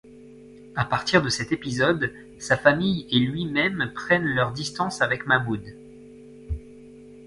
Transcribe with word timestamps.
À 0.75 0.83
partir 0.85 1.21
de 1.21 1.29
cet 1.29 1.51
épisode, 1.51 2.11
sa 2.39 2.57
famille 2.57 3.05
et 3.11 3.19
lui-même 3.19 3.91
prennent 3.93 4.25
leurs 4.25 4.51
distances 4.51 5.03
avec 5.03 5.27
Mahmoud. 5.27 5.61